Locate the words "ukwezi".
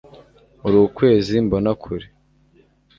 0.87-1.33